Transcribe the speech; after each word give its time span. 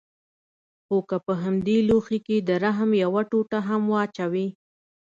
خو 0.85 0.97
که 1.09 1.17
په 1.25 1.33
همدې 1.43 1.77
لوښي 1.87 2.19
کښې 2.25 2.37
د 2.49 2.49
رحم 2.63 2.91
يوه 3.03 3.21
ټوټه 3.29 3.59
هم 3.67 3.81
واچوې. 3.93 4.47